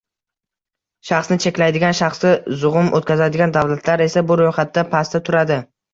[1.09, 2.31] Shaxsni cheklaydigan, shaxsga
[2.63, 5.61] zug‘um o‘tkazadigan davlatlar esa bu ro‘yxatda pastda turadi.